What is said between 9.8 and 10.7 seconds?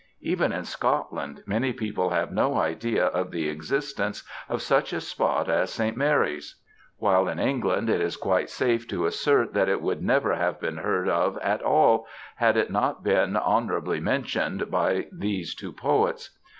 POETS AS LANDSCAPE PAINTERS 801 nerer ha^e